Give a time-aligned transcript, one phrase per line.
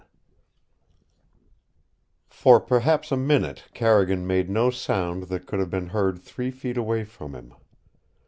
[0.01, 0.07] IX
[2.27, 6.75] For perhaps a minute Carrigan made no sound that could have been heard three feet
[6.75, 7.53] away from him.